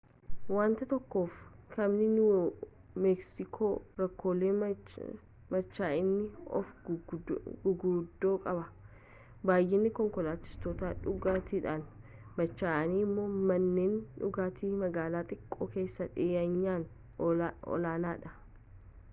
waanta 0.55 0.83
tokkoof 0.91 1.33
kaabni 1.73 2.05
niiwu 2.13 2.39
meeksikoo 3.03 3.69
rakkoolee 3.99 4.53
machaa'anii 4.61 6.23
oofuu 6.61 6.97
guguddoo 7.67 8.33
qaba 8.47 8.63
baay'inni 9.51 9.93
konkolaachistoota 10.01 10.91
dhugaatiidhaan 11.05 11.85
machaa'anii 12.41 13.05
immoo 13.11 13.29
manneen 13.55 13.95
dhugaatii 14.23 14.73
magaalaa 14.83 15.25
xiqqoo 15.33 15.69
keessatti 15.79 16.27
dhiyeenyaan 16.31 16.91
olaanaadha 17.75 18.37